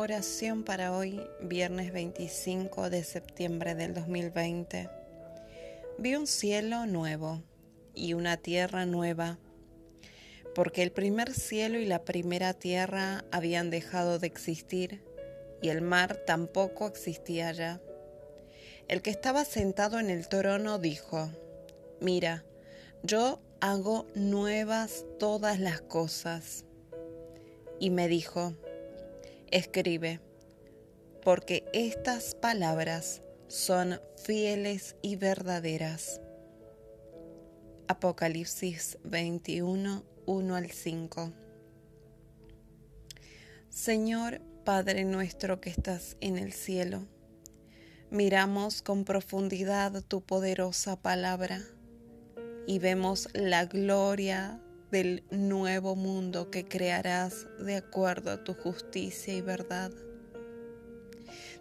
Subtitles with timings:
[0.00, 4.88] Oración para hoy, viernes 25 de septiembre del 2020.
[5.98, 7.42] Vi un cielo nuevo
[7.96, 9.40] y una tierra nueva,
[10.54, 15.02] porque el primer cielo y la primera tierra habían dejado de existir
[15.62, 17.80] y el mar tampoco existía ya.
[18.86, 21.28] El que estaba sentado en el trono dijo,
[22.00, 22.44] Mira,
[23.02, 26.64] yo hago nuevas todas las cosas.
[27.80, 28.54] Y me dijo,
[29.50, 30.20] escribe,
[31.22, 36.20] porque estas palabras son fieles y verdaderas.
[37.88, 41.32] Apocalipsis 21, 1 al 5.
[43.70, 47.06] Señor Padre nuestro que estás en el cielo,
[48.10, 51.62] miramos con profundidad tu poderosa palabra
[52.66, 59.40] y vemos la gloria del nuevo mundo que crearás de acuerdo a tu justicia y
[59.40, 59.92] verdad.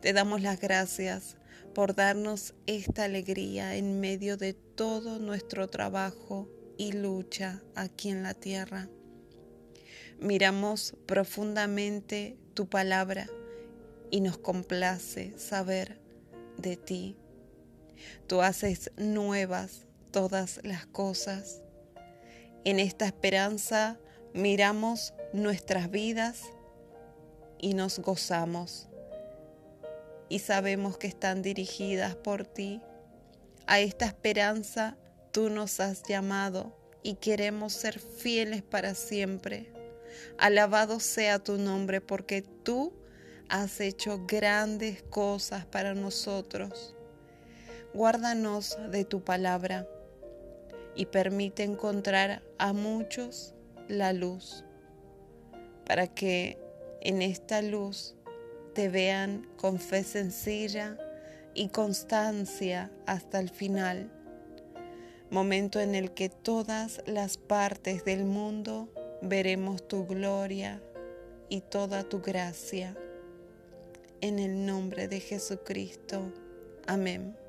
[0.00, 1.36] Te damos las gracias
[1.74, 8.34] por darnos esta alegría en medio de todo nuestro trabajo y lucha aquí en la
[8.34, 8.88] tierra.
[10.20, 13.28] Miramos profundamente tu palabra
[14.10, 15.98] y nos complace saber
[16.58, 17.16] de ti.
[18.26, 21.63] Tú haces nuevas todas las cosas
[22.64, 23.98] en esta esperanza
[24.32, 26.42] miramos nuestras vidas
[27.58, 28.88] y nos gozamos
[30.28, 32.80] y sabemos que están dirigidas por ti.
[33.66, 34.96] A esta esperanza
[35.30, 39.72] tú nos has llamado y queremos ser fieles para siempre.
[40.38, 42.92] Alabado sea tu nombre porque tú
[43.48, 46.94] has hecho grandes cosas para nosotros.
[47.92, 49.86] Guárdanos de tu palabra
[50.94, 53.54] y permite encontrar a muchos
[53.88, 54.64] la luz,
[55.84, 56.58] para que
[57.00, 58.14] en esta luz
[58.74, 60.96] te vean con fe sencilla
[61.54, 64.10] y constancia hasta el final,
[65.30, 68.88] momento en el que todas las partes del mundo
[69.22, 70.82] veremos tu gloria
[71.48, 72.96] y toda tu gracia.
[74.20, 76.32] En el nombre de Jesucristo.
[76.86, 77.43] Amén.